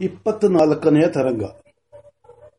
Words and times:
ಇಪ್ಪತ್ತನಾಲ್ಕನೆಯ 0.00 1.08
ತರಂಗ. 1.08 1.42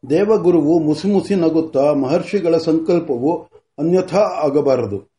ದೇವಗುರುವು 0.10 0.80
ಮುಸಿಮುಸಿ 0.80 1.36
ನಗುತ್ತಾ 1.36 1.94
ಮಹರ್ಷಿಗಳ 1.94 2.58
ಸಂಕಲ್ಪವು 2.58 3.38
ಅನ್ಯಥಾ 3.80 4.18
ಆಗಬಾರದು. 4.18 5.12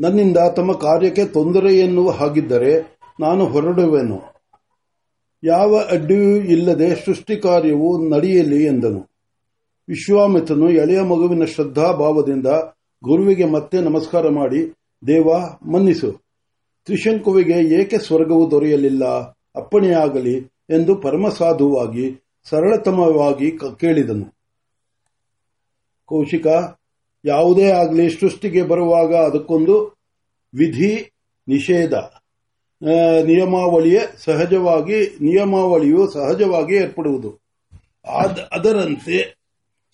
ನನ್ನಿಂದ 0.00 0.36
ತಮ್ಮ 0.56 0.72
ಕಾರ್ಯಕ್ಕೆ 0.72 1.24
ತೊಂದರೆ 1.24 1.78
ಎನ್ನುವ 1.78 2.10
ಹಾಗಿದ್ದರೆ 2.10 2.98
ನಾನು 3.20 3.46
ಹೊರಡುವೆನು. 3.46 4.22
ಯಾವ 5.44 5.78
ಅಡ್ಡಿಯೂ 5.90 6.36
ಇಲ್ಲದೆ 6.36 6.94
ಸೃಷ್ಟಿ 7.06 7.36
ಕಾರ್ಯವು 7.36 8.08
ನಡೆಯಲಿ 8.08 8.64
ಎಂದನು. 8.64 9.10
ವಿಶ್ವಾಮಿತ್ರನು 9.88 10.70
ಎಳೆಯ 10.70 11.00
ಮಗುವಿನ 11.00 11.44
ಶ್ರದ್ಧಾಭಾವದಿಂದ 11.44 12.46
ಗುರುವಿಗೆ 13.04 13.44
ಮತ್ತೆ 13.44 13.80
ನಮಸ್ಕಾರ 13.80 14.28
ಮಾಡಿ, 14.28 14.74
ದೇವ, 15.06 15.28
ಮನ್ನಿಸು. 15.72 16.12
ತ್ರಿಶಂಕುವಿಗೆ 16.84 17.80
ಏಕೆ 17.80 17.98
ಸ್ವರ್ಗವು 17.98 18.50
ದೊರೆಯಲಿಲ್ಲ? 18.50 19.04
ಅಪ್ಪಣೆಯಾಗಲಿ. 19.56 20.51
ಎಂದು 20.72 20.96
ಪರಮಸಾಧುವಾಗಿ, 20.96 22.22
ಸರಳತಮವಾಗಿ 22.44 23.50
ಕೇಳಿದನು. 23.80 24.34
ಕೌಶಿಕ, 26.06 26.46
ಯಾವುದೇ 27.24 27.70
ಆಗಲಿ 27.70 28.10
ಸೃಷ್ಟಿಗೆ 28.10 28.62
ಬರುವಾಗ 28.62 29.14
ಅದಕ್ಕೊಂದು 29.14 29.96
ವಿಧಿ, 30.54 31.12
ನಿಷೇಧ. 31.48 31.94
ನಿಯಮಾವಳಿಯ 33.24 34.00
ಸಹಜವಾಗಿ, 34.16 35.06
ನಿಯಮಾವಳಿಯು 35.06 36.10
ಸಹಜವಾಗಿ 36.10 36.74
ಏರ್ಪಡುವುದು. 36.74 37.30
ಅದರಂತೆ 38.52 39.42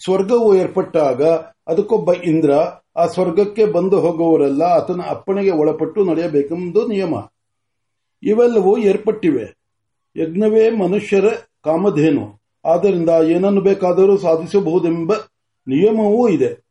ಸ್ವರ್ಗವು 0.04 0.56
ಏರ್ಪಟ್ಟಾಗ 0.56 1.22
ಅದಕ್ಕೊಬ್ಬ 1.66 2.12
ಇಂದ್ರ 2.12 2.52
ಆ 2.96 3.06
ಸ್ವರ್ಗಕ್ಕೆ 3.06 3.64
ಬಂದು 3.64 4.00
ಹೋಗುವವರೆಲ್ಲ 4.00 4.62
ಆತನ 4.62 5.00
ಅಪ್ಪಣೆಗೆ 5.08 5.50
ಒಳಪಟ್ಟು 5.50 6.04
ನಡೆಯಬೇಕೆಂದು 6.04 6.86
ನಿಯಮ. 6.86 7.14
ಇವೆಲ್ಲವೂ 8.22 8.78
ಏರ್ಪಟ್ಟಿವೆ. 8.78 9.57
ಯಜ್ಞವೇ 10.18 10.70
ಮನುಷ್ಯರ 10.70 11.26
ಕಾಮಧೇನು. 11.64 12.38
ಆದ್ದರಿಂದ 12.64 13.10
ಏನನ್ನು 13.24 13.60
ಬೇಕಾದರೂ 13.60 14.16
ಸಾಧಿಸಬಹುದೆಂಬ 14.16 15.12
ನಿಯಮವೂ 15.66 16.28
ಇದೆ. 16.28 16.64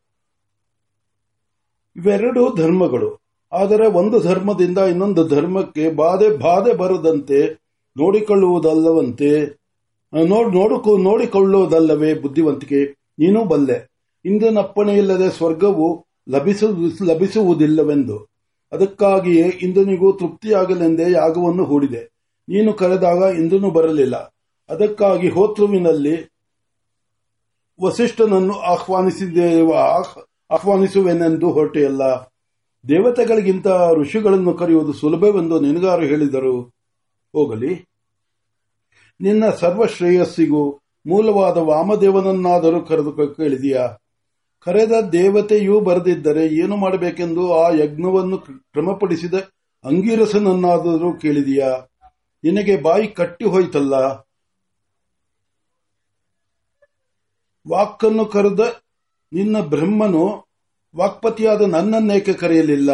ಇವೆರಡು 1.95 2.55
ಧರ್ಮಗಳು. 2.55 3.19
ಆದರೆ 3.53 3.87
ಒಂದು 3.87 4.19
ಧರ್ಮದಿಂದ 4.19 4.77
ಇನ್ನೊಂದು 4.77 5.27
ಧರ್ಮಕ್ಕೆ 5.27 5.91
ಬಾಧೆ 5.91 6.37
ಬಾಧೆ 6.37 6.73
ಬರದಂತೆ 6.73 7.53
ನೋಡಿಕೊಳ್ಳುವುದಲ್ಲವಂತೆ 7.97 9.57
ನೋಡಿಕೊಳ್ಳುವುದಲ್ಲವೇ 11.03 12.13
ಬುದ್ಧಿವಂತಿಕೆ. 12.13 12.85
ನೀನು 13.19 13.45
ಬಲ್ಲೆ. 13.45 13.91
ಇಂದ್ರನಪ್ಪಣೆಯಿಲ್ಲದೆ 14.25 15.29
ಸ್ವರ್ಗವು 15.29 16.05
ಲಭಿಸುವುದಿಲ್ಲವೆಂದು. 17.07 18.27
ಅದಕ್ಕಾಗಿಯೇ 18.71 19.47
ಇಂದ್ರನಿಗೂ 19.47 20.11
ತೃಪ್ತಿಯಾಗಲೆಂದೇ 20.11 21.11
ಯಾಗವನ್ನು 21.11 21.63
ಹೂಡಿದೆ. 21.63 22.16
ನೀನು 22.49 22.73
ಕರೆದಾಗ 22.73 23.35
ಇಂದ್ರನು 23.35 23.71
ಬರಲಿಲ್ಲ. 23.71 24.15
ಅದಕ್ಕಾಗಿ 24.69 25.29
ಹೋತೃವಿನಲ್ಲಿ 25.29 26.33
ವಸಿಷ್ಠನನ್ನು 27.81 28.59
ಆಹ್ವಾನಿಸಿದ್ದೇವ 28.59 29.73
ಆಹ್ವಾನಿಸುವೆನೆಂದು 30.51 31.51
ಹೊರಟೆಯಲ್ಲ. 31.51 32.01
ದೇವತೆಗಳಿಗಿಂತ 32.89 33.67
ಋಷಿಗಳನ್ನು 33.95 34.53
ಕರೆಯುವುದು 34.53 34.93
ಸುಲಭವೆಂದು 34.93 35.59
ನಿನಗಾರು 35.59 36.01
ಹೇಳಿದರು. 36.01 36.61
ಹೋಗಲಿ. 37.33 37.85
ನಿನ್ನ 39.21 39.49
ಸರ್ವಶ್ರೇಯಸ್ಸಿಗೂ 39.49 40.79
ಮೂಲವಾದ 41.05 41.57
ವಾಮದೇವನನ್ನಾದರೂ 41.57 42.81
ಕರೆದು 42.81 43.11
ಕೇಳಿದೆಯಾ? 43.11 43.87
ಕರೆದ 44.59 44.91
ದೇವತೆಯೂ 45.11 45.79
ಬರೆದಿದ್ದರೆ 45.79 46.47
ಏನು 46.47 46.75
ಮಾಡಬೇಕೆಂದು 46.75 47.53
ಆ 47.53 47.69
ಯಜ್ಞವನ್ನು 47.69 48.37
ಕ್ರಮಪಡಿಸಿದ 48.37 49.33
ಅಂಗೀರಸನನ್ನಾದರೂ 49.83 51.13
ಕೇಳಿದೆಯಾ? 51.13 51.96
ನಿನಗೆ 52.43 52.75
ಬಾಯಿ 52.81 53.07
ಕಟ್ಟಿ 53.07 53.45
ಹೋಯ್ತಲ್ಲ? 53.45 53.95
ವಾಕ್ಕನ್ನು 57.65 58.25
ಕರೆದ 58.25 58.59
ನಿನ್ನ 59.33 59.59
ಬ್ರಹ್ಮನು 59.59 60.25
ವಾಕ್ಪತಿಯಾದ 60.95 61.61
ನನ್ನನ್ನೇಕೆ 61.61 62.33
ಕರೆಯಲಿಲ್ಲ? 62.33 62.91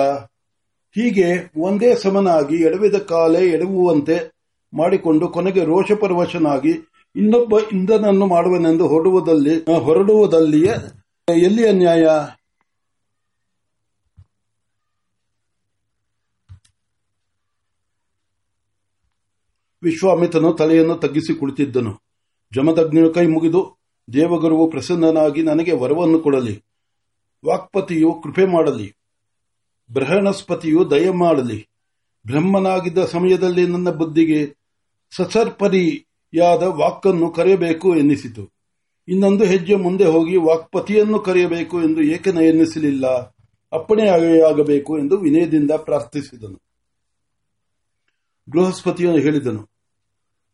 ಹೀಗೆ 0.96 1.28
ಒಂದೇ 1.58 1.96
ಸಮನಾಗಿ 1.96 2.58
ಎಡವಿದ 2.64 2.96
ಕಾಲೇ 2.96 3.50
ಎಡವುವಂತೆ 3.50 4.16
ಮಾಡಿಕೊಂಡು 4.74 5.28
ಕೊನೆಗೆ 5.28 5.64
ರೋಷಪರವಶನಾಗಿ 5.66 6.74
ಇನ್ನೊಬ್ಬ 7.16 7.54
ಇಂಧನನ್ನು 7.60 8.26
ಮಾಡುವನೆಂದು 8.26 8.88
ಹೊರಡುವುದಲ್ಲಿ, 8.88 9.56
ಹೊರಡುವುದಲ್ಲಿಯೇ 9.80 10.74
ಎಲ್ಲಿ 11.42 11.72
ನ್ಯಾಯ 11.72 12.06
ವಿಶ್ವಾಮಿತನು 19.84 20.54
ತಲೆಯನ್ನು 20.54 20.96
ತಗ್ಗಿಸಿ 20.96 21.40
ಕುಳಿತಿದ್ದನು. 21.40 21.94
ಜಮದಗ್ನಿಯ 22.54 23.12
ಕೈ 23.14 23.26
ಮುಗಿದು, 23.26 23.78
ದೇವಗುರುವು 24.14 24.70
ಪ್ರಸನ್ನನಾಗಿ 24.70 25.44
ನನಗೆ 25.44 25.72
ವರವನ್ನು 25.72 26.20
ಕೊಡಲಿ, 26.20 26.64
ವಾಕ್ಪತಿಯು 27.46 28.22
ಕೃಪೆ 28.24 28.46
ಮಾಡಲಿ 28.46 28.96
ಬೃಹಣಸ್ಪತಿಯು 29.94 30.92
ದಯ 30.92 31.10
ಮಾಡಲಿ, 31.12 31.68
ಬ್ರಹ್ಮನಾಗಿದ್ದ 32.28 32.98
ಸಮಯದಲ್ಲಿ 33.06 33.68
ನನ್ನ 33.68 33.90
ಬುದ್ಧಿಗೆ 33.90 34.56
ಸಸರ್ಪರಿಯಾದ 35.16 36.64
ವಾಕನ್ನು 36.64 37.30
ಕರೆಯಬೇಕು 37.30 37.96
ಎನ್ನಿಸಿತು. 37.96 38.54
ಇನ್ನೊಂದು 39.08 39.44
ಹೆಜ್ಜೆ 39.44 39.76
ಮುಂದೆ 39.76 40.06
ಹೋಗಿ 40.06 40.38
ವಾಕ್ಪತಿಯನ್ನು 40.38 41.20
ಕರೆಯಬೇಕು 41.20 41.82
ಎಂದು 41.82 42.02
ಏಕೆ 42.02 42.30
ಎನ್ನಿಸಲಿಲ್ಲ 42.30 43.08
ಅಪ್ಪಣೆಯಾಗಬೇಕು 43.72 45.00
ಎಂದು 45.00 45.18
ವಿನಯದಿಂದ 45.18 45.72
ಪ್ರಾರ್ಥಿಸಿದನು. 45.72 46.62
ಬೃಹಸ್ಪತಿಯನ್ನು 48.52 49.20
ಹೇಳಿದನು 49.20 49.73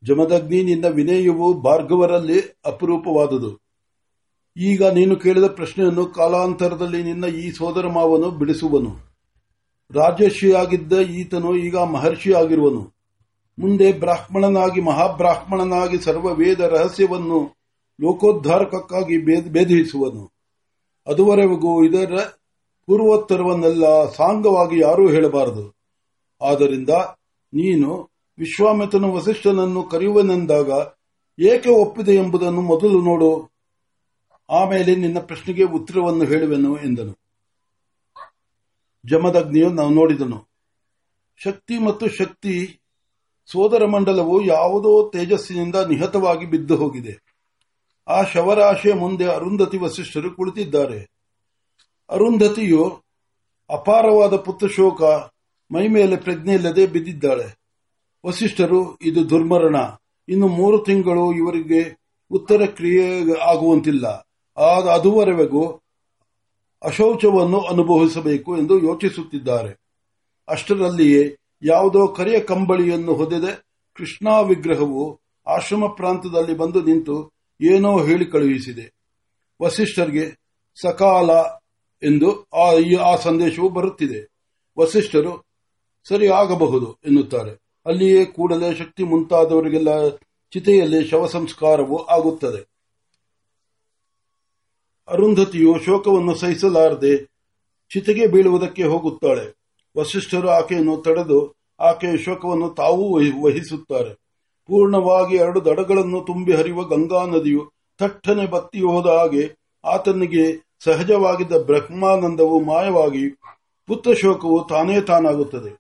ಜಮದಗ್ನಿ 0.04 0.64
ನಿನ್ನ 0.64 0.86
ವಿನಯವು 0.86 1.54
ಭಾರ್ಗವರಲ್ಲಿ 1.54 2.62
ಅಪರೂಪವಾದುದು. 2.66 3.70
ಈಗ 4.58 4.84
ನೀನು 4.84 5.16
ಕೇಳಿದ 5.16 5.44
ಪ್ರಶ್ನೆಯನ್ನು 5.44 6.06
ಕಾಲಾಂತರದಲ್ಲಿ 6.06 7.04
ನಿನ್ನ 7.04 7.26
ಈ 7.26 7.52
ಸೋದರ 7.52 7.88
ಮಾವನು 7.88 8.32
ಬಿಡಿಸುವನು. 8.32 9.10
ರಾಜರ್ಷಿಯಾಗಿದ್ದ 9.92 10.94
ಈತನು 10.94 11.56
ಈಗ 11.56 11.78
ಮಹರ್ಷಿಯಾಗಿರುವನು. 11.78 12.94
ಮುಂದೆ 13.60 13.92
ಬ್ರಾಹ್ಮಣನಾಗಿ, 13.92 14.82
ಮಹಾಬ್ರಾಹ್ಮಣನಾಗಿ 14.82 15.98
ಸರ್ವ 15.98 16.34
ವೇದ 16.34 16.60
ರಹಸ್ಯವನ್ನು 16.60 17.58
ಲೋಕೋದ್ಧಾರಕಕ್ಕಾಗಿ 18.02 19.26
ಭೇದಿಸುವನು. 19.50 20.32
ಅದುವರೆಗೂ 21.08 21.84
ಇದರ 21.84 22.20
ಪೂರ್ವೋತ್ತರವನ್ನೆಲ್ಲ 22.86 24.12
ಸಾಂಗವಾಗಿ 24.12 24.80
ಯಾರೂ 24.80 25.10
ಹೇಳಬಾರದು. 25.10 25.76
ಆದ್ದರಿಂದ 26.42 26.90
ನೀನು 27.54 28.10
ವಿಶ್ವಾಮಿತನು 28.40 29.14
ವಸಿಷ್ಠನನ್ನು 29.14 29.84
ಕರೆಯುವನೆಂದಾಗ, 29.84 30.72
ಏಕೆ 31.40 31.70
ಒಪ್ಪಿದೆ 31.70 32.16
ಎಂಬುದನ್ನು 32.16 32.62
ಮೊದಲು 32.62 33.02
ನೋಡು. 33.02 33.52
ಆಮೇಲೆ 34.50 34.96
ನಿನ್ನ 34.96 35.20
ಪ್ರಶ್ನೆಗೆ 35.20 35.64
ಉತ್ತರವನ್ನು 35.64 36.26
ಹೇಳುವೆನು 36.26 36.78
ಎಂದನು. 36.78 37.20
ಜಮದಗ್ನಿಯು 39.06 39.70
ನಾವು 39.70 39.90
ನೋಡಿದನು. 39.90 40.50
ಶಕ್ತಿ 41.38 41.80
ಮತ್ತು 41.80 42.08
ಶಕ್ತಿ 42.08 42.82
ಸೋದರ 43.46 43.86
ಮಂಡಲವು 43.86 44.46
ಯಾವುದೋ 44.46 45.10
ತೇಜಸ್ಸಿನಿಂದ 45.10 45.76
ನಿಹತವಾಗಿ 45.76 46.46
ಬಿದ್ದು 46.46 46.76
ಹೋಗಿದೆ. 46.76 47.18
ಆ 48.08 48.24
ಶವರಾಶಿಯ 48.24 48.94
ಮುಂದೆ 48.94 49.26
ಅರುಂಧತಿ 49.26 49.78
ವಸಿಷ್ಠರು 49.78 50.36
ಕುಳಿತಿದ್ದಾರೆ. 50.36 51.12
ಅರುಂಧತಿಯು 52.10 53.04
ಅಪಾರವಾದ 53.70 54.30
ಪುತ್ರ 54.30 54.46
ಪುತ್ರಶೋಕ, 54.46 55.04
ಮೈಮೇಲೆ 55.72 56.16
ಪ್ರಜ್ಞೆ 56.16 56.54
ಇಲ್ಲದೆ 56.54 56.88
ಬಿದ್ದಿದ್ದಾಳೆ. 56.88 57.59
ವಸಿಷ್ಠರು, 58.26 58.98
ಇದು 59.02 59.30
ದುರ್ಮರಣ. 59.30 59.76
ಇನ್ನು 60.30 60.48
ಮೂರು 60.48 60.80
ತಿಂಗಳು 60.80 61.34
ಇವರಿಗೆ 61.34 61.98
ಉತ್ತರ 62.32 62.66
ಕ್ರಿಯೆ 62.66 63.34
ಆಗುವಂತಿಲ್ಲ. 63.40 64.08
ಅದುವರೆಗೂ 64.94 65.68
ಅಶೌಚವನ್ನು 66.84 67.60
ಅನುಭವಿಸಬೇಕು 67.60 68.58
ಎಂದು 68.58 68.80
ಯೋಚಿಸುತ್ತಿದ್ದಾರೆ. 68.80 69.80
ಅಷ್ಟರಲ್ಲಿಯೇ 70.48 71.36
ಯಾವುದೋ 71.64 72.08
ಕರಿಯ 72.08 72.40
ಕಂಬಳಿಯನ್ನು 72.40 73.14
ಹೊದೆದ. 73.14 73.44
ಕೃಷ್ಣಾ 73.94 74.40
ವಿಗ್ರಹವು 74.40 75.20
ಆಶ್ರಮ 75.48 75.88
ಪ್ರಾಂತದಲ್ಲಿ 75.88 76.58
ಬಂದು 76.58 76.82
ನಿಂತು 76.82 77.32
ಏನೋ 77.62 78.04
ಹೇಳಿ 78.04 78.26
ಕಳುಹಿಸಿದೆ. 78.26 78.94
ವಸಿಷ್ಠರಿಗೆ 79.62 80.40
ಸಕಾಲ 80.82 81.30
ಎಂದು 82.04 82.48
ಆ 82.98 83.16
ಸಂದೇಶವು 83.16 83.70
ಬರುತ್ತಿದೆ. 83.70 84.30
ವಸಿಷ್ಠರು, 84.80 85.46
ಸರಿ 86.10 86.28
ಆಗಬಹುದು 86.28 86.98
ಎನ್ನುತ್ತಾರೆ. 87.06 87.69
ಅಲ್ಲಿಯೇ 87.86 88.26
ಕೂಡಲೇ 88.26 88.76
ಶಕ್ತಿ 88.76 89.04
ಮುಂತಾದವರಿಗೆಲ್ಲ 89.04 90.10
ಚಿತೆಯಲ್ಲಿ 90.54 91.08
ಶವ 91.08 91.26
ಸಂಸ್ಕಾರವು 91.26 92.06
ಆಗುತ್ತದೆ. 92.06 92.70
ಅರುಂಧತಿಯು 95.08 95.80
ಶೋಕವನ್ನು 95.80 96.36
ಸಹಿಸಲಾರದೆ 96.36 97.18
ಚಿತೆಗೆ 97.94 98.28
ಬೀಳುವುದಕ್ಕೆ 98.28 98.84
ಹೋಗುತ್ತಾಳೆ. 98.84 99.56
ವಸಿಷ್ಠರು 99.98 100.50
ಆಕೆಯನ್ನು 100.50 100.98
ತಡೆದು 100.98 101.56
ಆಕೆಯ 101.80 102.18
ಶೋಕವನ್ನು 102.18 102.70
ತಾವೂ 102.70 103.20
ವಹಿಸುತ್ತಾರೆ. 103.44 104.14
ಪೂರ್ಣವಾಗಿ 104.68 105.36
ಎರಡು 105.36 105.66
ದಡಗಳನ್ನು 105.66 106.22
ತುಂಬಿ 106.22 106.54
ಹರಿಯುವ 106.54 106.84
ಗಂಗಾ 106.84 107.26
ನದಿಯು 107.26 107.72
ಥಟ್ಟನೆ 108.00 108.48
ಬತ್ತಿ 108.48 108.80
ಹೋದ 108.80 109.06
ಹಾಗೆ 109.06 109.56
ಆತನಿಗೆ 109.86 110.76
ಸಹಜವಾಗಿದ್ದ 110.84 111.52
ಬ್ರಹ್ಮಾನಂದವು 111.52 112.60
ಮಾಯವಾಗಿ 112.60 113.30
ಪುತ್ರ 113.88 114.14
ಶೋಕವು 114.14 114.68
ತಾನೇ 114.70 115.02
ತಾನಾಗುತ್ತದೆ. 115.02 115.79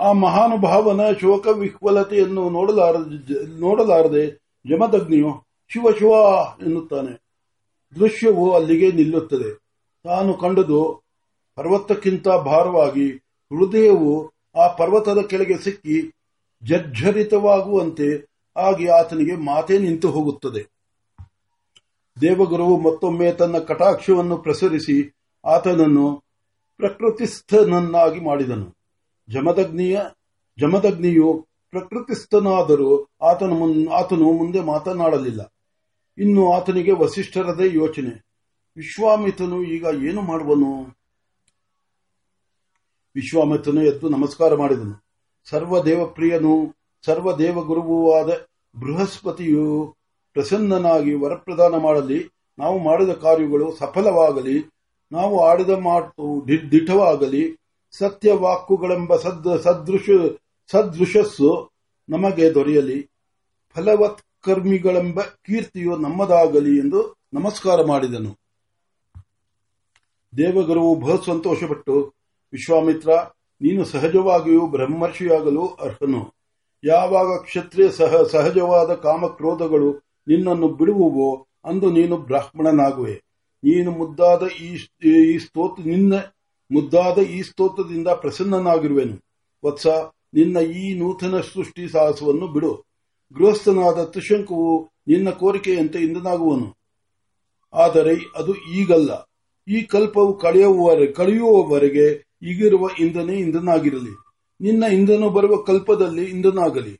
ಆ 0.00 0.12
ಮಹಾನುಭಾವನ 0.12 1.00
ಶೋಕ 1.20 1.46
ವಿಹ್ವಲತೆಯನ್ನು 1.46 2.50
ನೋಡಲಾರದೆ 2.50 3.60
ನೋಡಲಾರದೆ 3.60 4.30
ಜಮದಗ್ನಿಯು 4.66 5.46
ಶಿವ 5.68 5.90
ಶಿವ 5.98 6.10
ಎನ್ನುತ್ತಾನೆ. 6.66 7.22
ದೃಶ್ಯವು 7.94 8.54
ಅಲ್ಲಿಗೆ 8.54 8.92
ನಿಲ್ಲುತ್ತದೆ. 8.92 9.58
ತಾನು 10.04 10.34
ಕಂಡದು 10.34 11.02
ಪರ್ವತಕ್ಕಿಂತ 11.56 12.28
ಭಾರವಾಗಿ 12.28 13.10
ಹೃದಯವು 13.16 14.32
ಆ 14.56 14.66
ಪರ್ವತದ 14.66 15.18
ಕೆಳಗೆ 15.26 15.56
ಸಿಕ್ಕಿ 15.56 16.16
ಜರ್ಜರಿತವಾಗುವಂತೆ 16.62 18.26
ಆಗಿ 18.56 18.86
ಆತನಿಗೆ 18.86 19.36
ಮಾತೇ 19.36 19.78
ನಿಂತು 19.78 20.10
ಹೋಗುತ್ತದೆ. 20.10 20.62
ದೇವಗುರುವು 22.20 22.80
ಮತ್ತೊಮ್ಮೆ 22.80 23.32
ತನ್ನ 23.32 23.58
ಕಟಾಕ್ಷವನ್ನು 23.58 24.36
ಪ್ರಸರಿಸಿ 24.36 25.16
ಆತನನ್ನು 25.44 26.24
ಪ್ರಕೃತಿಸ್ಥನನ್ನಾಗಿ 26.76 28.20
ಮಾಡಿದನು. 28.20 28.77
ಜಮದಗ್ನಿಯ, 29.28 30.00
ಜಮದಗ್ನಿಯು 30.58 31.48
ಪ್ರಕೃತಿಸ್ಥನಾದರೂ 31.70 33.08
ಆತನ 33.22 33.52
ಆತನು 33.92 34.32
ಮುಂದೆ 34.32 34.60
ಮಾತನಾಡಲಿಲ್ಲ. 34.60 35.54
ಇನ್ನು 36.18 36.52
ಆತನಿಗೆ 36.52 36.92
ವಸಿಷ್ಠರದೇ 36.92 37.70
ಯೋಚನೆ. 37.72 38.26
ವಿಶ್ವಾಮಿತನು 38.76 39.62
ಈಗ 39.62 39.86
ಏನು 40.02 40.22
ಮಾಡುವನು? 40.22 40.98
ವಿಶ್ವಾಮಿತನು 43.14 43.82
ಎದ್ದು 43.82 44.08
ನಮಸ್ಕಾರ 44.08 44.54
ಮಾಡಿದನು. 44.54 45.04
ಸರ್ವದೇವಪ್ರಿಯನು 45.50 46.76
ಸರ್ವದೇವಗುರುವೂ 47.06 48.12
ಆದ 48.12 48.46
ಬೃಹಸ್ಪತಿಯು 48.80 49.96
ಪ್ರಸನ್ನನಾಗಿ 50.32 51.14
ವರಪ್ರದಾನ 51.14 51.74
ಮಾಡಲಿ, 51.76 52.28
ನಾವು 52.58 52.78
ಮಾಡಿದ 52.78 53.10
ಕಾರ್ಯಗಳು 53.10 53.76
ಸಫಲವಾಗಲಿ, 53.76 54.70
ನಾವು 55.12 55.46
ಆಡಿದ 55.46 55.70
ಮಾತು 55.70 56.48
ದಿಠವಾಗಲಿ 56.48 57.56
ಸತ್ಯವಾಕ್ಕುಗಳೆಂಬ 57.92 59.16
ಸದ್, 59.16 59.62
ಸದೃಶ, 59.62 60.10
ಸದೃಶಸ್ಸು 60.70 61.70
ನಮಗೆ 62.08 62.54
ದೊರೆಯಲಿ. 62.54 63.10
ಫಲವತ್ಕರ್ಮಿಗಳೆಂಬ 63.74 65.20
ಕೀರ್ತಿಯು 65.20 65.96
ನಮ್ಮದಾಗಲಿ 65.96 66.78
ಎಂದು 66.78 67.16
ನಮಸ್ಕಾರ 67.32 67.82
ಮಾಡಿದನು. 67.82 68.38
ದೇವಗುರುವು 70.36 70.94
ಬಹು 70.94 71.22
ಸಂತೋಷಪಟ್ಟು, 71.22 72.14
ವಿಶ್ವಾಮಿತ್ರ, 72.52 73.10
ನೀನು 73.60 73.84
ಸಹಜವಾಗಿಯೂ 73.84 74.66
ಬ್ರಹ್ಮರ್ಷಿಯಾಗಲು 74.66 75.66
ಅರ್ಹನು. 75.66 76.34
ಯಾವಾಗ 76.84 77.42
ಕ್ಷತ್ರಿಯ 77.42 77.90
ಸಹ, 77.90 78.22
ಸಹಜವಾದ 78.22 78.94
ಕಾಮಕ್ರೋಧಗಳು 78.94 79.92
ನಿನ್ನನ್ನು 80.28 80.68
ಬಿಡುವುವೋ 80.68 81.46
ಅಂದು 81.64 81.90
ನೀನು 81.90 82.16
ಬ್ರಾಹ್ಮಣನಾಗುವೆ. 82.16 83.14
ನೀನು 83.64 83.90
ಮುದ್ದಾದ 83.90 84.42
ಈ 84.46 85.38
ಸ್ತೋತ್ರ, 85.38 85.82
ನಿನ್ನ 85.82 86.14
ಮುದ್ದಾದ 86.70 87.18
ಈ 87.18 87.42
ಸ್ತೋತ್ರದಿಂದ 87.42 88.08
ಪ್ರಸನ್ನನಾಗಿರುವೆನು. 88.08 89.16
ವತ್ಸ, 89.64 89.86
ನಿನ್ನ 90.34 90.56
ಈ 90.58 90.94
ನೂತನ 90.98 91.40
ಸೃಷ್ಟಿ 91.40 91.88
ಸಾಹಸವನ್ನು 91.88 92.46
ಬಿಡು. 92.46 92.72
ಗೃಹಸ್ಥನಾದ 93.36 94.04
ತ್ರಿಶಂಕುವು 94.04 94.90
ನಿನ್ನ 95.08 95.30
ಕೋರಿಕೆಯಂತೆ 95.30 95.98
ಇಂದನಾಗುವನು 95.98 96.68
ಆದರೆ 97.74 98.14
ಅದು 98.36 98.52
ಈಗಲ್ಲ. 98.72 99.10
ಈ 99.68 99.82
ಕಲ್ಪವು 99.82 100.32
ಕಳೆಯುವವರೆಗೆ 101.16 102.06
ಈಗಿರುವ 102.42 102.88
ಇಂಧನೇ 103.00 103.36
ಇಂಧನಾಗಿರಲಿ 103.36 104.14
ನಿನ್ನ 104.60 104.84
ಇಂಧನ 104.84 105.26
ಬರುವ 105.26 105.62
ಕಲ್ಪದಲ್ಲಿ 105.62 106.24
ಇಂಧನಾಗಲಿ 106.24 106.94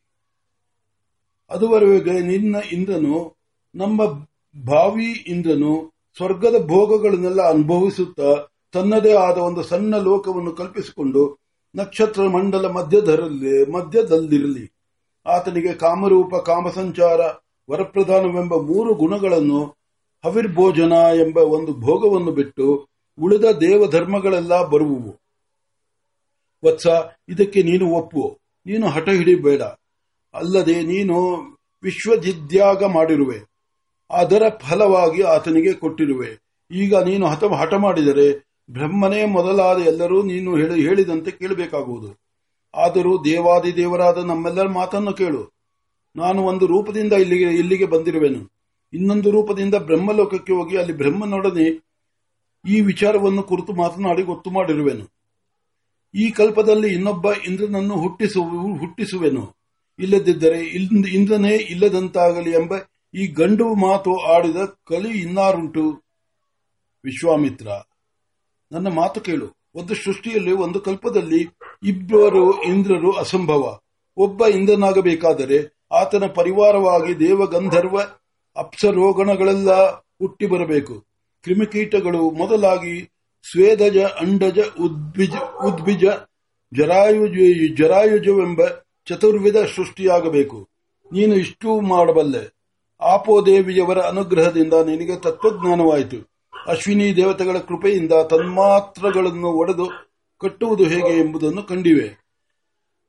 ಅದುವರೆಗೆ 1.50 2.14
ನಿನ್ನ 2.20 2.56
ಇಂಧನು 2.72 3.36
ನಮ್ಮ 3.74 4.04
ಭಾವಿ 4.56 5.10
ಇಂಧನು 5.28 5.72
ಸ್ವರ್ಗದ 6.16 6.56
ಭೋಗಗಳನ್ನೆಲ್ಲ 6.66 7.42
ಅನುಭವಿಸುತ್ತಾ 7.48 8.30
ತನ್ನದೇ 8.72 9.14
ಆದ 9.14 9.38
ಒಂದು 9.38 9.62
ಸಣ್ಣ 9.62 9.96
ಲೋಕವನ್ನು 9.96 10.52
ಕಲ್ಪಿಸಿಕೊಂಡು 10.52 11.38
ನಕ್ಷತ್ರ 11.76 12.22
ಮಂಡಲ 12.22 12.66
ಮಧ್ಯದಲ್ಲಿ 12.66 13.70
ಮಧ್ಯದಲ್ಲಿರಲಿ. 13.70 14.72
ಆತನಿಗೆ 15.26 15.72
ಕಾಮರೂಪ, 15.72 16.34
ಕಾಮಸಂಚಾರ, 16.34 17.20
ವರಪ್ರಧಾನವೆಂಬ 17.70 18.54
ಮೂರು 18.54 18.94
ಗುಣಗಳನ್ನು 18.94 19.76
ಹವಿರ್ಭೋಜನ 20.24 20.92
ಎಂಬ 20.92 21.36
ಒಂದು 21.36 21.72
ಭೋಗವನ್ನು 21.72 22.32
ಬಿಟ್ಟು 22.32 22.88
ಉಳಿದ 23.22 23.44
ದೇವಧರ್ಮಗಳೆಲ್ಲ 23.44 24.64
ಬರುವುವು. 24.66 25.16
ವತ್ಸ, 26.64 26.86
ಇದಕ್ಕೆ 27.28 27.62
ನೀನು 27.62 27.90
ಒಪ್ಪು. 27.90 28.38
ನೀನು 28.66 28.88
ಹಠ 28.88 29.08
ಹಿಡಿಬೇಡ. 29.08 29.62
ಅಲ್ಲದೆ 30.34 30.82
ನೀನು 30.82 31.16
ವಿಶ್ವಜಿದ್ಯಾಗ 31.82 32.84
ಮಾಡಿರುವೆ. 32.84 33.40
ಅದರ 34.10 34.42
ಫಲವಾಗಿ 34.48 35.22
ಆತನಿಗೆ 35.22 35.72
ಕೊಟ್ಟಿರುವೆ. 35.72 36.38
ಈಗ 36.70 36.96
ನೀನು 36.96 37.26
ಹಠ 37.26 37.74
ಮಾಡಿದರೆ 37.74 38.47
ಬ್ರಹ್ಮನೇ 38.70 39.24
ಮೊದಲಾದ 39.24 39.78
ಎಲ್ಲರೂ 39.78 40.22
ನೀನು 40.22 40.56
ಹೇಳಿದಂತೆ 40.56 41.30
ಕೇಳಬೇಕಾಗುವುದು. 41.30 42.20
ಆದರೂ 42.74 43.24
ದೇವಾದಿ 43.24 43.76
ದೇವರಾದ 43.76 44.24
ನಮ್ಮೆಲ್ಲರ 44.24 44.68
ಮಾತನ್ನು 44.68 45.12
ಕೇಳು. 45.12 45.52
ನಾನು 46.16 46.42
ಒಂದು 46.42 46.66
ರೂಪದಿಂದ 46.66 47.12
ಇಲ್ಲಿಗೆ 47.12 47.44
ಇಲ್ಲಿಗೆ 47.44 47.86
ಬಂದಿರುವೆನು. 47.86 48.52
ಇನ್ನೊಂದು 48.92 49.30
ರೂಪದಿಂದ 49.30 49.74
ಬ್ರಹ್ಮಲೋಕಕ್ಕೆ 49.74 50.52
ಹೋಗಿ 50.52 50.76
ಅಲ್ಲಿ 50.76 50.92
ಬ್ರಹ್ಮನೊಡನೆ 50.92 51.88
ಈ 52.68 52.80
ವಿಚಾರವನ್ನು 52.80 53.42
ಕುರಿತು 53.42 53.72
ಮಾತನಾಡಿ 53.72 54.22
ಗೊತ್ತು 54.22 54.50
ಮಾಡಿರುವೆನು. 54.50 55.12
ಈ 56.14 56.30
ಕಲ್ಪದಲ್ಲಿ 56.30 56.88
ಇನ್ನೊಬ್ಬ 56.94 57.32
ಇಂದ್ರನನ್ನು 57.32 57.96
ಹುಟ್ಟಿಸು, 57.96 58.42
ಹುಟ್ಟಿಸುವೆನು. 58.76 59.56
ಇಲ್ಲದಿದ್ದರೆ 59.98 60.60
ಇಂದ್ರನೇ 61.14 61.56
ಇಲ್ಲದಂತಾಗಲಿ 61.56 62.50
ಎಂಬ 62.50 62.74
ಈ 63.14 63.26
ಗಂಡು 63.26 63.74
ಮಾತು 63.74 64.16
ಆಡಿದ 64.16 64.56
ಕಲಿ 64.86 65.22
ಇನ್ನಾರುಂಟು. 65.22 66.02
ವಿಶ್ವಾಮಿತ್ರ. 67.04 67.66
ನನ್ನ 68.72 68.88
ಮಾತು 68.88 69.20
ಕೇಳು. 69.20 69.56
ಒಂದು 69.74 69.94
ಸೃಷ್ಟಿಯಲ್ಲಿ, 69.94 70.52
ಒಂದು 70.52 70.80
ಕಲ್ಪದಲ್ಲಿ 70.80 71.56
ಇಬ್ಬರು 71.82 72.62
ಇಂದ್ರರು 72.62 73.12
ಅಸಂಭವ. 73.12 73.78
ಒಬ್ಬ 74.16 74.46
ಇಂದ್ರನಾಗಬೇಕಾದರೆ 74.46 75.86
ಆತನ 75.92 76.26
ಪರಿವಾರವಾಗಿ 76.26 77.18
ದೇವಗಂಧರ್ವ, 77.18 78.00
ಅಪ್ಸರೋಗಣಗಳೆಲ್ಲ 78.56 79.70
ಹುಟ್ಟಿ 79.96 80.46
ಬರಬೇಕು. 80.46 81.04
ಕ್ರಿಮಿಕೀಟಗಳು 81.42 82.30
ಮೊದಲಾಗಿ 82.30 83.10
ಸ್ವೇದಜ, 83.50 83.98
ಅಂಡಜ 83.98 84.58
ಉದ್ಬಿಜ 84.80 85.34
ಉದ್ಬಿಜ 85.64 86.04
ಜರಾಯುಜ, 86.74 87.30
ಜರಾಯುಜವೆಂಬ 87.78 88.60
ಚತುರ್ವಿಧ 89.08 89.56
ಸೃಷ್ಟಿಯಾಗಬೇಕು. 89.56 90.68
ನೀನು 91.12 91.34
ಇಷ್ಟು 91.34 91.80
ಮಾಡಬಲ್ಲೆ. 91.80 92.54
ಆಪೋದೇವಿಯವರ 93.00 93.98
ಅನುಗ್ರಹದಿಂದ 93.98 94.72
ನಿನಗೆ 94.72 95.16
ತತ್ವಜ್ಞಾನವಾಯಿತು. 95.16 96.37
ಅಶ್ವಿನಿ 96.68 97.16
ದೇವತೆಗಳ 97.16 97.58
ಕೃಪೆಯಿಂದ 97.58 98.12
ತನ್ಮಾತ್ರಗಳನ್ನು 98.30 99.48
ಒಡೆದು 99.48 99.90
ಕಟ್ಟುವುದು 100.40 100.84
ಹೇಗೆ 100.84 101.20
ಎಂಬುದನ್ನು 101.20 101.62
ಕಂಡಿವೆ. 101.62 102.28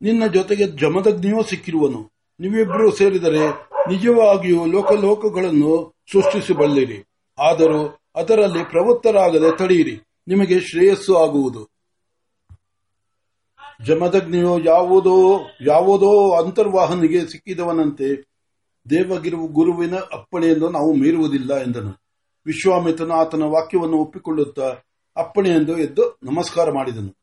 ನಿನ್ನ 0.01 0.25
ಜೊತೆಗೆ 0.25 0.67
ಜಮದಗ್ನಿಯೂ 0.67 1.44
ಸಿಕ್ಕಿರುವನು. 1.44 2.11
ನೀವಿಬ್ಬರೂ 2.39 2.91
ಸೇರಿದರೆ 2.91 3.50
ನಿಜವಾಗಿಯೂ 3.89 4.65
ಲೋಕಲೋಕಗಳನ್ನು 4.65 5.95
ಸೃಷ್ಟಿಸಬಲ್ಲಿರಿ. 6.12 7.05
ಆದರೂ 7.39 8.00
ಅದರಲ್ಲಿ 8.15 8.63
ಪ್ರವೃತ್ತರಾಗದೆ 8.63 9.57
ತಡೆಯಿರಿ 9.57 10.01
ನಿಮಗೆ 10.27 10.60
ಶ್ರೇಯಸ್ಸು 10.60 11.17
ಆಗುವುದು. 11.17 11.69
ಜಮದಗ್ನಿಯು 13.86 14.60
ಯಾವುದೋ 14.65 15.39
ಯಾವುದೋ 15.62 16.43
ಅಂತರ್ವಾಹನಿಗೆ 16.43 17.19
ಸಿಕ್ಕಿದವನಂತೆ 17.31 18.24
ದೇವಗಿರು 18.89 19.48
ಗುರುವಿನ 19.48 19.95
ಅಪ್ಪಣೆಯನ್ನು 19.95 20.69
ನಾವು 20.69 20.93
ಮೀರುವುದಿಲ್ಲ 20.93 21.57
ಎಂದನು. 21.57 21.99
ವಿಶ್ವಾಮಿತ್ರನು 22.46 23.13
ಆತನ 23.13 23.43
ವಾಕ್ಯವನ್ನು 23.43 23.98
ಒಪ್ಪಿಕೊಳ್ಳುತ್ತಾ 23.98 24.75
ಅಪ್ಪಣೆಯೆಂದು 25.17 25.77
ಎದ್ದು 25.77 26.17
ನಮಸ್ಕಾರ 26.24 26.72
ಮಾಡಿದನು. 26.72 27.17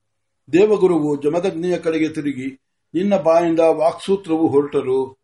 ದೇವಗುರುವು 0.52 1.22
ಜಮದಗ್ನಿಯ 1.22 1.78
ಕಡೆಗೆ 1.78 2.08
ತಿರುಗಿ, 2.08 2.60
ನಿನ್ನ 2.94 3.16
ಬಾಯಿಂದ 3.16 3.60
ವಾಕ್ಸೂತ್ರವು 3.60 4.48
ಹೊರಟರು. 4.48 5.16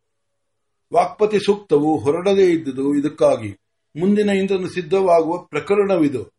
ವಾಕ್ಪತಿ 0.95 1.39
ಸೂಕ್ತವು 1.39 1.99
ಹೊರಡದೇ 1.99 2.45
ಇದ್ದುದು 2.45 2.95
ಇದಕ್ಕಾಗಿ. 2.95 3.59
ಮುಂದಿನ 4.01 4.31
ಇಂದ್ರನು 4.31 4.69
ಸಿದ್ಧವಾಗುವ 4.69 5.37
ಪ್ರಕರಣವಿದು. 5.37 6.31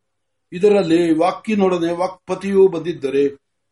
ಇದರಲ್ಲಿ 0.54 1.18
ವಾಕ್ಯನೊಡನೆ 1.18 1.98
ವಾಕ್ಪತಿಯೂ 1.98 2.68
ಬಂದಿದ್ದರೆ, 2.68 3.30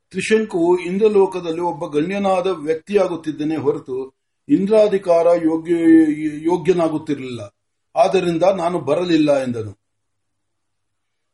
ತ್ರಿಶಂಕುವು 0.09 0.79
ಇಂದ್ರಲೋಕದಲ್ಲಿ 0.79 1.61
ಒಬ್ಬ 1.61 1.85
ಗಣ್ಯನಾದ 1.97 2.47
ವ್ಯಕ್ತಿಯಾಗುತ್ತಿದ್ದನೇ 2.47 3.55
ಹೊರತು 3.55 4.13
ಇಂದ್ರಾಧಿಕಾರ 4.49 5.27
ಯೋಗ್ಯ 5.27 5.73
ಯೋಗ್ಯನಾಗುತ್ತಿರಲಿಲ್ಲ. 6.43 7.55
ಆದ್ದರಿಂದ 7.95 8.43
ನಾನು 8.43 8.79
ಬರಲಿಲ್ಲ 8.79 9.43
ಎಂದನು. 9.43 9.79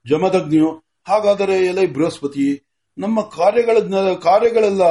ಜಮದಗ್ನಿಯು, 0.05 0.83
ಹಾಗಾದರೆ 1.07 1.65
ಎಲೆ 1.65 1.87
ಬೃಹಸ್ಪತಿ, 1.87 2.63
ನಮ್ಮ 2.97 3.21
ಕಾರ್ಯಗಳ 3.21 4.13
ಕಾರ್ಯಗಳೆಲ್ಲ 4.13 4.81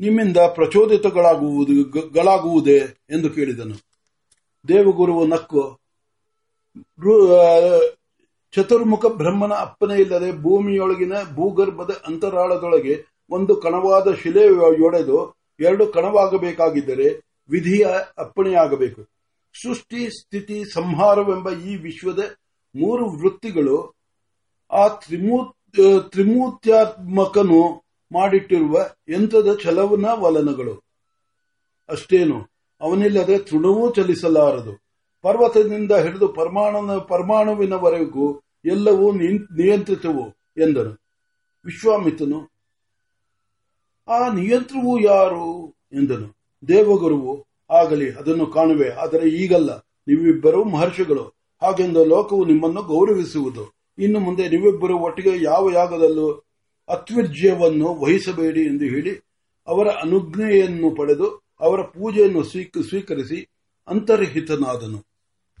ನಿಮ್ಮಿಂದ 0.00 0.36
ಪ್ರಚೋದಿತಗಳಾಗುವುದೇ 0.36 2.96
ಎಂದು 3.10 3.30
ಕೇಳಿದನು. 3.30 3.74
ದೇವಗುರುವು 4.68 5.26
ನಕ್ಕು 5.26 5.80
ಚತುರ್ಮುಖ 8.54 9.06
ಬ್ರಹ್ಮನ 9.06 9.52
ಅಪ್ಪನೆ 9.52 10.00
ಇಲ್ಲದೆ 10.00 10.32
ಭೂಮಿಯೊಳಗಿನ 10.32 11.12
ಭೂಗರ್ಭದ 11.34 12.02
ಅಂತರಾಳದೊಳಗೆ 12.06 13.04
ಒಂದು 13.30 13.56
ಕಣವಾದ 13.56 14.14
ಶಿಲೆಯೊಡೆದು 14.14 15.36
ಎರಡು 15.60 15.86
ಕಣವಾಗಬೇಕಾಗಿದ್ದರೆ 15.86 17.20
ವಿಧಿಯ 17.48 17.86
ಅಪ್ಪಣೆಯಾಗಬೇಕು. 18.18 19.15
ಸೃಷ್ಟಿ, 19.62 20.10
ಸ್ಥಿತಿ, 20.10 20.64
ಸಂಹಾರವೆಂಬ 20.72 21.50
ಈ 21.50 21.76
ವಿಶ್ವದ 21.76 22.18
ಮೂರು 22.74 23.10
ವೃತ್ತಿಗಳು 23.10 23.94
ಆ 24.70 24.88
ತ್ರಿಮೂತ್ಯಾತ್ಮಕನು 26.08 27.84
ಮಾಡಿಟ್ಟಿರುವ 28.12 28.90
ಯಂತ್ರದ 29.08 29.58
ಚಲವನ 29.62 30.06
ವಲನಗಳು. 30.12 30.84
ಅಷ್ಟೇನು, 31.88 32.38
ಅವನಿಲ್ಲದೆ 32.80 33.38
ತೃಣವೂ 33.38 33.92
ಚಲಿಸಲಾರದು. 33.92 34.72
ಪರ್ವತದಿಂದ 35.22 35.92
ಹಿಡಿದು 35.92 36.28
ಪರಮಾಣು 36.28 37.00
ಪರಮಾಣುವಿನವರೆಗೂ 37.00 38.40
ಎಲ್ಲವೂ 38.64 39.12
ನಿಯಂತ್ರಿತವು 39.12 40.24
ಎಂದನು. 40.56 40.92
ವಿಶ್ವಾಮಿತನು 41.64 42.38
ಆ 44.08 44.28
ನಿಯಂತ್ರವು 44.28 45.00
ಯಾರು 45.00 45.70
ಎಂದನು. 45.92 46.28
ದೇವಗುರುವು 46.68 47.45
ಆಗಲಿ, 47.70 48.12
ಅದನ್ನು 48.12 48.46
ಕಾಣುವೆ. 48.46 48.90
ಆದರೆ 48.90 49.28
ಈಗಲ್ಲ. 49.28 49.76
ನೀವಿಬ್ಬರು 49.78 50.64
ಮಹರ್ಷಿಗಳು. 50.64 51.36
ಹಾಗೆಂದು 51.62 52.04
ಲೋಕವು 52.04 52.44
ನಿಮ್ಮನ್ನು 52.44 52.82
ಗೌರವಿಸುವುದು. 52.82 53.74
ಇನ್ನು 53.98 54.20
ಮುಂದೆ 54.20 54.48
ನೀವಿಬ್ಬರು 54.48 54.98
ಒಟ್ಟಿಗೆ 54.98 55.44
ಯಾವ 55.44 55.70
ಯಾಗದಲ್ಲೂ 55.70 56.32
ಅತ್ವಿರ್ಜ್ಯವನ್ನು 56.88 57.94
ವಹಿಸಬೇಡಿ 57.94 58.60
ಎಂದು 58.60 58.84
ಹೇಳಿ, 58.84 59.42
ಅವರ 59.66 59.88
ಅನುಜ್ಞೆಯನ್ನು 59.88 60.90
ಪಡೆದು 60.90 61.46
ಅವರ 61.60 61.80
ಪೂಜೆಯನ್ನು 61.80 62.42
ಸ್ವೀಕರಿಸಿ 62.42 63.48
ಅಂತರ್ಹಿತನಾದನು. 63.88 65.05